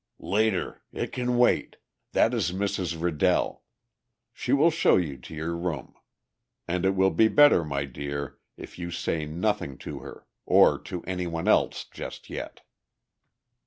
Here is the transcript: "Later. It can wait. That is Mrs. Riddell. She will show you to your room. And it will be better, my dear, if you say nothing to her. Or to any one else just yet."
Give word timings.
"Later. 0.33 0.81
It 0.91 1.11
can 1.11 1.37
wait. 1.37 1.75
That 2.13 2.33
is 2.33 2.51
Mrs. 2.51 2.99
Riddell. 2.99 3.61
She 4.33 4.51
will 4.51 4.71
show 4.71 4.97
you 4.97 5.19
to 5.19 5.35
your 5.35 5.55
room. 5.55 5.93
And 6.67 6.85
it 6.85 6.95
will 6.95 7.11
be 7.11 7.27
better, 7.27 7.63
my 7.63 7.85
dear, 7.85 8.39
if 8.57 8.79
you 8.79 8.89
say 8.89 9.27
nothing 9.27 9.77
to 9.85 9.99
her. 9.99 10.25
Or 10.43 10.79
to 10.85 11.03
any 11.03 11.27
one 11.27 11.47
else 11.47 11.85
just 11.85 12.31
yet." 12.31 12.61